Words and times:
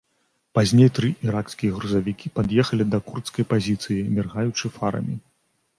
Пазней 0.59 0.89
тры 0.99 1.09
іракскія 1.27 1.75
грузавікі 1.77 2.33
пад'ехалі 2.41 2.83
да 2.95 2.99
курдскай 3.11 3.45
пазіцыі, 3.53 4.03
міргаючы 4.19 4.65
фарамі. 4.81 5.15